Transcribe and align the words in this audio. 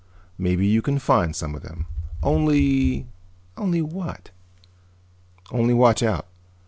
"Maybe 0.39 0.65
you 0.65 0.81
can 0.81 0.97
find 0.97 1.35
some 1.35 1.53
of 1.53 1.61
them. 1.61 1.85
Only" 2.23 3.05
"Only 3.55 3.83
what?" 3.83 4.31
"Only 5.51 5.75
watch 5.75 6.01
out. 6.01 6.25